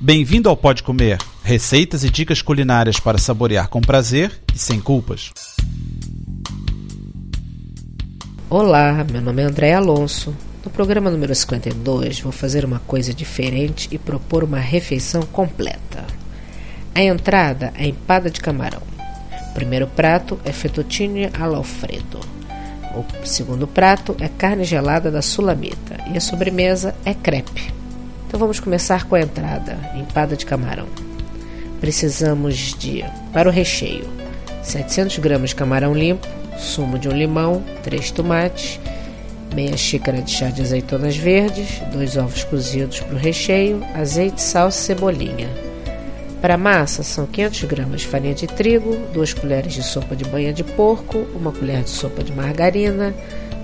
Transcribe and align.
Bem-vindo 0.00 0.48
ao 0.48 0.56
Pode 0.56 0.84
Comer, 0.84 1.18
receitas 1.42 2.04
e 2.04 2.10
dicas 2.10 2.40
culinárias 2.40 3.00
para 3.00 3.18
saborear 3.18 3.68
com 3.68 3.80
prazer 3.80 4.30
e 4.54 4.56
sem 4.56 4.80
culpas. 4.80 5.32
Olá, 8.48 9.04
meu 9.10 9.20
nome 9.20 9.42
é 9.42 9.46
André 9.46 9.74
Alonso. 9.74 10.32
No 10.64 10.70
programa 10.70 11.10
número 11.10 11.34
52, 11.34 12.20
vou 12.20 12.30
fazer 12.30 12.64
uma 12.64 12.78
coisa 12.78 13.12
diferente 13.12 13.88
e 13.90 13.98
propor 13.98 14.44
uma 14.44 14.60
refeição 14.60 15.22
completa. 15.22 16.06
A 16.94 17.02
entrada 17.02 17.72
é 17.74 17.88
empada 17.88 18.30
de 18.30 18.40
camarão. 18.40 18.82
O 19.50 19.54
primeiro 19.54 19.88
prato 19.88 20.38
é 20.44 20.52
fettuccine 20.52 21.28
all'alfredo. 21.36 22.20
O 22.94 23.26
segundo 23.26 23.66
prato 23.66 24.14
é 24.20 24.28
carne 24.28 24.62
gelada 24.62 25.10
da 25.10 25.22
sulamita 25.22 25.96
e 26.12 26.16
a 26.16 26.20
sobremesa 26.20 26.94
é 27.04 27.12
crepe. 27.14 27.77
Então 28.28 28.38
vamos 28.38 28.60
começar 28.60 29.04
com 29.06 29.14
a 29.14 29.22
entrada, 29.22 29.78
empada 29.96 30.36
de 30.36 30.44
camarão. 30.44 30.86
Precisamos 31.80 32.74
de, 32.78 33.02
para 33.32 33.48
o 33.48 33.52
recheio, 33.52 34.06
700 34.62 35.16
gramas 35.18 35.50
de 35.50 35.56
camarão 35.56 35.94
limpo, 35.94 36.28
sumo 36.58 36.98
de 36.98 37.08
um 37.08 37.12
limão, 37.12 37.64
3 37.82 38.10
tomates, 38.10 38.78
meia 39.54 39.74
xícara 39.78 40.20
de 40.20 40.30
chá 40.30 40.50
de 40.50 40.60
azeitonas 40.60 41.16
verdes, 41.16 41.80
dois 41.90 42.18
ovos 42.18 42.44
cozidos 42.44 43.00
para 43.00 43.14
o 43.14 43.18
recheio, 43.18 43.82
azeite, 43.94 44.42
sal 44.42 44.68
e 44.68 44.72
cebolinha. 44.72 45.48
Para 46.42 46.54
a 46.54 46.58
massa, 46.58 47.02
são 47.02 47.26
500 47.26 47.64
gramas 47.64 48.02
de 48.02 48.08
farinha 48.08 48.34
de 48.34 48.46
trigo, 48.46 48.94
2 49.14 49.32
colheres 49.32 49.72
de 49.72 49.82
sopa 49.82 50.14
de 50.14 50.26
banha 50.26 50.52
de 50.52 50.62
porco, 50.62 51.26
uma 51.34 51.50
colher 51.50 51.82
de 51.82 51.90
sopa 51.90 52.22
de 52.22 52.32
margarina, 52.32 53.14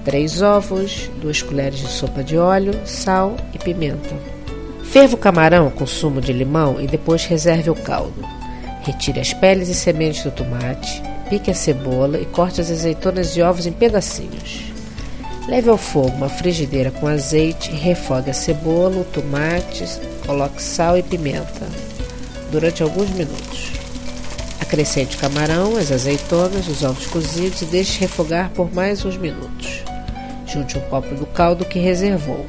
3 0.06 0.40
ovos, 0.40 1.10
2 1.20 1.42
colheres 1.42 1.80
de 1.80 1.88
sopa 1.88 2.24
de 2.24 2.38
óleo, 2.38 2.72
sal 2.86 3.36
e 3.52 3.58
pimenta. 3.58 4.34
Ferva 4.94 5.16
o 5.16 5.18
camarão 5.18 5.72
com 5.72 5.84
sumo 5.84 6.20
de 6.20 6.32
limão 6.32 6.80
e 6.80 6.86
depois 6.86 7.24
reserve 7.24 7.68
o 7.68 7.74
caldo. 7.74 8.24
Retire 8.84 9.18
as 9.18 9.34
peles 9.34 9.68
e 9.68 9.74
sementes 9.74 10.22
do 10.22 10.30
tomate, 10.30 11.02
pique 11.28 11.50
a 11.50 11.54
cebola 11.54 12.20
e 12.20 12.24
corte 12.24 12.60
as 12.60 12.70
azeitonas 12.70 13.36
e 13.36 13.42
ovos 13.42 13.66
em 13.66 13.72
pedacinhos. 13.72 14.72
Leve 15.48 15.68
ao 15.68 15.76
fogo 15.76 16.10
uma 16.10 16.28
frigideira 16.28 16.92
com 16.92 17.08
azeite 17.08 17.72
e 17.72 17.74
refogue 17.74 18.30
a 18.30 18.32
cebola, 18.32 19.00
o 19.00 19.04
tomate, 19.04 19.84
coloque 20.24 20.62
sal 20.62 20.96
e 20.96 21.02
pimenta 21.02 21.66
durante 22.52 22.80
alguns 22.80 23.10
minutos. 23.10 23.72
Acrescente 24.60 25.16
o 25.16 25.20
camarão, 25.20 25.76
as 25.76 25.90
azeitonas, 25.90 26.68
os 26.68 26.84
ovos 26.84 27.06
cozidos 27.08 27.62
e 27.62 27.64
deixe 27.64 27.98
refogar 27.98 28.48
por 28.50 28.72
mais 28.72 29.04
uns 29.04 29.16
minutos. 29.16 29.82
Junte 30.46 30.78
um 30.78 30.82
copo 30.82 31.16
do 31.16 31.26
caldo 31.26 31.64
que 31.64 31.80
reservou. 31.80 32.46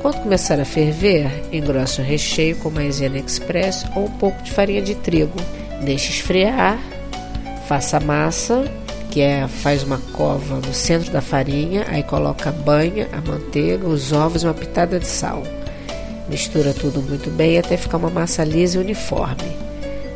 Quando 0.00 0.22
começar 0.22 0.58
a 0.58 0.64
ferver, 0.64 1.30
engrosse 1.52 2.00
o 2.00 2.04
recheio 2.04 2.56
com 2.56 2.70
maisena 2.70 3.18
express 3.18 3.84
ou 3.94 4.06
um 4.06 4.10
pouco 4.10 4.42
de 4.42 4.50
farinha 4.50 4.80
de 4.80 4.94
trigo. 4.94 5.38
Deixe 5.82 6.10
esfriar, 6.10 6.78
faça 7.68 7.98
a 7.98 8.00
massa, 8.00 8.64
que 9.10 9.20
é 9.20 9.46
faz 9.46 9.82
uma 9.82 9.98
cova 10.12 10.56
no 10.56 10.72
centro 10.72 11.12
da 11.12 11.20
farinha, 11.20 11.84
aí 11.86 12.02
coloca 12.02 12.48
a 12.48 12.52
banha, 12.52 13.08
a 13.12 13.20
manteiga, 13.20 13.86
os 13.86 14.10
ovos 14.10 14.42
e 14.42 14.46
uma 14.46 14.54
pitada 14.54 14.98
de 14.98 15.06
sal. 15.06 15.42
Mistura 16.30 16.72
tudo 16.72 17.02
muito 17.02 17.30
bem 17.30 17.58
até 17.58 17.76
ficar 17.76 17.98
uma 17.98 18.08
massa 18.08 18.42
lisa 18.42 18.78
e 18.78 18.80
uniforme. 18.80 19.54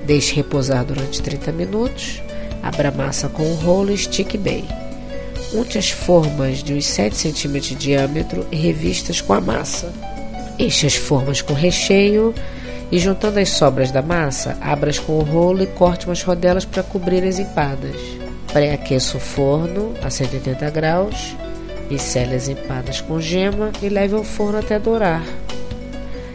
Deixe 0.07 0.35
repousar 0.35 0.83
durante 0.85 1.21
30 1.21 1.53
minutos. 1.53 2.23
Abra 2.63 2.89
a 2.89 2.93
massa 2.93 3.29
com 3.29 3.43
o 3.43 3.55
rolo 3.57 3.91
e 3.91 3.95
estique 3.95 4.39
bem. 4.39 4.65
Unte 5.55 5.79
as 5.79 5.89
formas 5.89 6.65
de 6.65 6.75
uns 6.75 6.85
7 6.85 7.33
cm 7.33 7.61
de 7.61 7.75
diâmetro 7.77 8.45
revistas 8.51 9.21
com 9.21 9.33
a 9.33 9.41
massa. 9.41 9.93
Enche 10.59 10.85
as 10.85 10.97
formas 10.97 11.41
com 11.41 11.55
recheio 11.55 12.35
e, 12.91 12.99
juntando 12.99 13.39
as 13.39 13.51
sobras 13.51 13.93
da 13.93 14.03
massa, 14.03 14.59
abra-as 14.61 14.99
com 14.99 15.13
o 15.13 15.23
rolo 15.23 15.63
e 15.63 15.67
corte 15.67 16.07
umas 16.07 16.23
rodelas 16.25 16.65
para 16.65 16.83
cobrir 16.83 17.23
as 17.23 17.39
empadas. 17.39 17.95
Pré-aqueça 18.53 19.17
o 19.17 19.21
forno 19.21 19.95
a 20.03 20.11
180 20.11 20.71
graus, 20.71 21.37
pincele 21.89 22.35
as 22.35 22.49
empadas 22.49 23.01
com 23.01 23.21
gema 23.21 23.71
e 23.81 23.89
leve 23.89 24.17
ao 24.17 24.25
forno 24.25 24.59
até 24.59 24.77
dourar. 24.77 25.23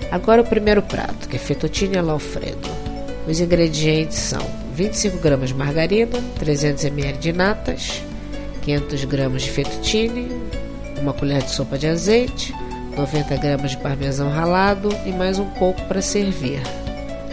Agora 0.10 0.42
o 0.42 0.46
primeiro 0.46 0.82
prato, 0.82 1.28
que 1.28 1.36
é 1.36 1.40
fettuccine 1.40 1.98
all'alfredo. 1.98 2.70
Os 3.28 3.42
ingredientes 3.42 4.18
são 4.18 4.46
25 4.74 5.18
gramas 5.18 5.50
de 5.50 5.56
margarina, 5.56 6.18
300 6.40 6.86
ml 6.86 7.18
de 7.18 7.34
natas, 7.34 8.02
500 8.70 9.06
gramas 9.06 9.42
de 9.42 9.50
fettuccine, 9.50 10.30
uma 11.02 11.12
colher 11.12 11.42
de 11.42 11.50
sopa 11.50 11.76
de 11.76 11.88
azeite, 11.88 12.54
90 12.96 13.36
gramas 13.38 13.72
de 13.72 13.78
parmesão 13.78 14.30
ralado 14.30 14.90
e 15.08 15.12
mais 15.12 15.40
um 15.40 15.50
pouco 15.52 15.82
para 15.86 16.04
servir. 16.04 16.62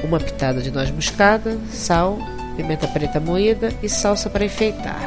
Uma 0.02 0.18
pitada 0.18 0.62
de 0.62 0.70
noz 0.70 0.90
moscada, 0.90 1.58
sal, 1.70 2.18
pimenta 2.56 2.88
preta 2.88 3.20
moída 3.20 3.68
e 3.82 3.88
salsa 3.88 4.30
para 4.30 4.46
enfeitar. 4.46 4.98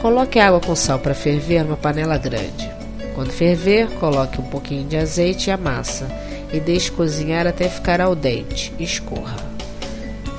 Coloque 0.00 0.38
água 0.38 0.60
com 0.60 0.76
sal 0.76 1.00
para 1.00 1.14
ferver 1.14 1.64
numa 1.64 1.76
panela 1.76 2.16
grande. 2.16 2.70
Quando 3.16 3.32
ferver, 3.32 3.88
coloque 3.98 4.40
um 4.40 4.44
pouquinho 4.44 4.86
de 4.86 4.96
azeite 4.96 5.50
e 5.50 5.52
a 5.52 5.56
massa 5.56 6.06
e 6.52 6.60
deixe 6.60 6.92
cozinhar 6.92 7.44
até 7.44 7.68
ficar 7.68 8.00
al 8.00 8.14
dente. 8.14 8.72
Escorra. 8.78 9.36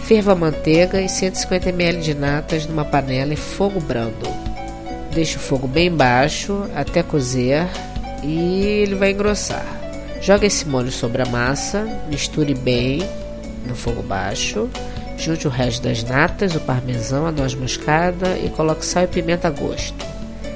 Ferva 0.04 0.32
a 0.32 0.36
manteiga 0.36 1.02
e 1.02 1.10
150 1.10 1.68
ml 1.68 2.02
de 2.02 2.14
natas 2.14 2.66
numa 2.66 2.86
panela 2.86 3.34
em 3.34 3.38
fogo 3.38 3.82
brando. 3.82 4.47
Deixe 5.18 5.36
o 5.36 5.40
fogo 5.40 5.68
bem 5.68 5.92
baixo 5.92 6.70
até 6.76 7.02
cozer 7.02 7.68
e 8.22 8.62
ele 8.62 8.94
vai 8.94 9.14
engrossar. 9.14 9.66
Jogue 10.22 10.46
esse 10.46 10.68
molho 10.68 10.92
sobre 10.92 11.24
a 11.24 11.26
massa, 11.26 11.88
misture 12.08 12.54
bem 12.54 13.02
no 13.66 13.76
fogo 13.76 14.04
baixo. 14.04 14.70
Junte 15.18 15.48
o 15.48 15.50
resto 15.50 15.82
das 15.82 16.04
natas, 16.04 16.54
o 16.56 16.60
parmesão, 16.60 17.26
a 17.26 17.32
noz 17.32 17.56
moscada 17.56 18.38
e 18.38 18.48
coloque 18.50 18.86
sal 18.86 19.06
e 19.06 19.08
pimenta 19.08 19.48
a 19.48 19.50
gosto. 19.50 20.06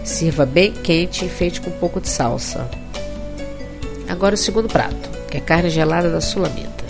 Sirva 0.03 0.45
bem 0.45 0.71
quente 0.71 1.23
e 1.23 1.25
enfeite 1.25 1.59
com 1.59 1.71
um 1.71 1.79
pouco 1.79 2.00
de 2.00 2.09
salsa. 2.09 2.69
Agora 4.07 4.35
o 4.35 4.38
segundo 4.38 4.67
prato, 4.67 5.09
que 5.27 5.38
é 5.38 5.41
carne 5.41 5.71
gelada 5.71 6.11
da 6.11 6.21
sulamita. 6.21 6.85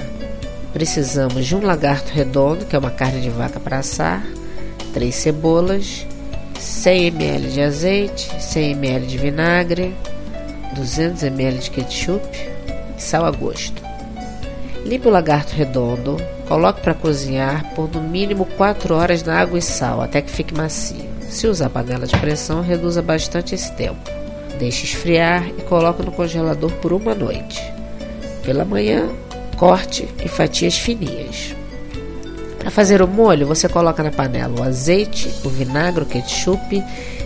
Precisamos 0.73 1.45
de 1.45 1.55
um 1.55 1.65
lagarto 1.65 2.11
redondo, 2.11 2.65
que 2.65 2.75
é 2.75 2.79
uma 2.79 2.91
carne 2.91 3.21
de 3.21 3.29
vaca 3.29 3.61
para 3.61 3.79
assar, 3.79 4.21
três 4.93 5.15
cebolas, 5.15 6.05
100 6.61 7.07
ml 7.07 7.49
de 7.49 7.61
azeite, 7.61 8.31
100 8.39 8.71
ml 8.73 9.07
de 9.07 9.17
vinagre, 9.17 9.95
200 10.75 11.23
ml 11.23 11.57
de 11.57 11.71
ketchup 11.71 12.23
e 12.95 13.01
sal 13.01 13.25
a 13.25 13.31
gosto. 13.31 13.81
Limpe 14.85 15.07
o 15.07 15.11
lagarto 15.11 15.55
redondo, 15.55 16.17
coloque 16.47 16.81
para 16.81 16.93
cozinhar 16.93 17.73
por 17.73 17.89
no 17.89 18.01
mínimo 18.01 18.45
4 18.57 18.95
horas 18.95 19.23
na 19.23 19.39
água 19.39 19.57
e 19.57 19.61
sal 19.61 20.01
até 20.01 20.21
que 20.21 20.29
fique 20.29 20.53
macio. 20.53 21.09
Se 21.29 21.47
usar 21.47 21.69
panela 21.69 22.05
de 22.05 22.17
pressão, 22.17 22.61
reduza 22.61 23.01
bastante 23.01 23.55
esse 23.55 23.71
tempo. 23.73 24.09
Deixe 24.59 24.85
esfriar 24.85 25.47
e 25.47 25.63
coloque 25.63 26.03
no 26.03 26.11
congelador 26.11 26.71
por 26.73 26.93
uma 26.93 27.15
noite. 27.15 27.59
Pela 28.43 28.65
manhã, 28.65 29.09
corte 29.57 30.07
em 30.23 30.27
fatias 30.27 30.77
fininhas. 30.77 31.55
Para 32.61 32.69
fazer 32.69 33.01
o 33.01 33.07
molho, 33.07 33.47
você 33.47 33.67
coloca 33.67 34.03
na 34.03 34.11
panela 34.11 34.59
o 34.59 34.63
azeite, 34.63 35.33
o 35.43 35.49
vinagre, 35.49 36.03
o 36.03 36.05
ketchup 36.05 36.83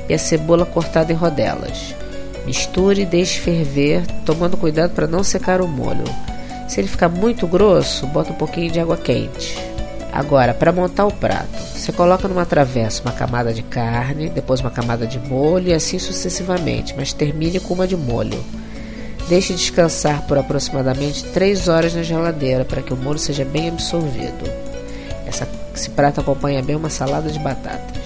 e 0.07 0.13
a 0.13 0.17
cebola 0.17 0.65
cortada 0.65 1.11
em 1.11 1.15
rodelas. 1.15 1.93
Misture 2.45 3.01
e 3.01 3.05
deixe 3.05 3.41
ferver, 3.41 4.07
tomando 4.25 4.55
cuidado 4.55 4.93
para 4.93 5.07
não 5.07 5.25
secar 5.25 5.59
o 5.59 5.67
molho. 5.67 6.05
Se 6.69 6.79
ele 6.79 6.87
ficar 6.87 7.09
muito 7.09 7.45
grosso, 7.47 8.07
bota 8.07 8.31
um 8.31 8.35
pouquinho 8.35 8.71
de 8.71 8.79
água 8.79 8.95
quente. 8.95 9.57
Agora, 10.13 10.53
para 10.53 10.71
montar 10.71 11.05
o 11.05 11.11
prato, 11.11 11.59
você 11.75 11.91
coloca 11.91 12.29
numa 12.29 12.45
travessa 12.45 13.01
uma 13.01 13.11
camada 13.11 13.53
de 13.53 13.61
carne, 13.61 14.29
depois 14.29 14.61
uma 14.61 14.71
camada 14.71 15.05
de 15.05 15.19
molho 15.19 15.67
e 15.67 15.73
assim 15.73 15.99
sucessivamente, 15.99 16.95
mas 16.95 17.11
termine 17.11 17.59
com 17.59 17.73
uma 17.73 17.85
de 17.85 17.97
molho. 17.97 18.41
Deixe 19.27 19.53
descansar 19.53 20.25
por 20.27 20.37
aproximadamente 20.37 21.25
3 21.25 21.67
horas 21.67 21.93
na 21.93 22.03
geladeira 22.03 22.63
para 22.63 22.81
que 22.81 22.93
o 22.93 22.97
molho 22.97 23.19
seja 23.19 23.43
bem 23.43 23.67
absorvido. 23.67 24.74
Essa, 25.25 25.47
esse 25.73 25.89
prato 25.89 26.21
acompanha 26.21 26.61
bem 26.61 26.75
uma 26.75 26.89
salada 26.89 27.29
de 27.29 27.39
batatas. 27.39 28.01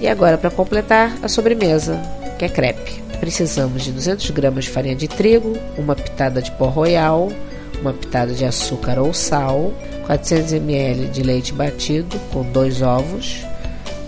E 0.00 0.06
agora, 0.06 0.38
para 0.38 0.50
completar, 0.50 1.16
a 1.22 1.28
sobremesa, 1.28 2.00
que 2.38 2.44
é 2.44 2.48
crepe. 2.48 3.02
Precisamos 3.18 3.82
de 3.82 3.90
200 3.90 4.30
gramas 4.30 4.64
de 4.64 4.70
farinha 4.70 4.94
de 4.94 5.08
trigo, 5.08 5.56
uma 5.76 5.96
pitada 5.96 6.40
de 6.40 6.52
pó 6.52 6.66
royal, 6.66 7.28
uma 7.80 7.92
pitada 7.92 8.32
de 8.32 8.44
açúcar 8.44 8.98
ou 8.98 9.12
sal, 9.12 9.72
400 10.06 10.52
ml 10.52 11.08
de 11.08 11.22
leite 11.22 11.52
batido 11.52 12.16
com 12.32 12.42
dois 12.42 12.80
ovos, 12.80 13.44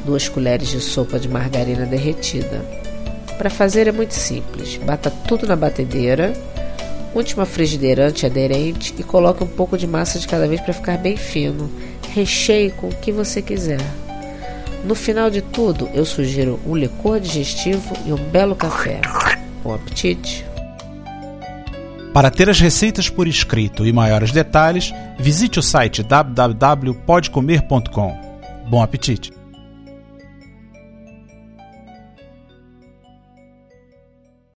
duas 0.05 0.28
colheres 0.28 0.69
de 0.69 0.81
sopa 0.81 1.19
de 1.19 1.28
margarina 1.28 1.84
derretida. 1.84 2.64
Para 3.37 3.50
fazer 3.50 3.88
é 3.88 3.93
muito 3.93 4.14
simples. 4.14 4.76
Bata 4.76 5.11
tudo 5.11 5.46
na 5.46 5.56
batedeira, 5.56 6.32
uma 7.34 7.44
frigideira 7.44 8.06
antiaderente 8.06 8.94
e 8.99 9.02
coloque 9.02 9.43
um 9.43 9.46
pouco 9.46 9.76
de 9.76 9.87
massa 9.87 10.19
de 10.19 10.26
cada 10.26 10.46
vez 10.46 10.61
para 10.61 10.72
ficar 10.72 10.96
bem 10.96 11.17
fino. 11.17 11.70
Recheie 12.15 12.71
com 12.71 12.89
o 12.89 12.95
que 12.95 13.12
você 13.12 13.41
quiser. 13.41 13.81
No 14.85 14.95
final 14.95 15.31
de 15.31 15.41
tudo, 15.43 15.89
eu 15.93 16.05
sugiro 16.05 16.59
um 16.67 16.75
licor 16.75 17.21
digestivo 17.21 17.95
e 18.07 18.12
um 18.12 18.31
belo 18.31 18.57
café. 18.57 19.01
Bom 19.62 19.75
apetite! 19.75 20.45
Para 22.12 22.29
ter 22.31 22.51
as 22.51 22.59
receitas 22.59 23.09
por 23.09 23.29
escrito 23.29 23.87
e 23.87 23.93
maiores 23.93 24.33
detalhes, 24.33 24.93
visite 25.19 25.61
o 25.61 25.62
site 25.62 26.03
www.podcomer.com. 26.03 28.19
Bom 28.69 28.83
apetite! 28.83 29.40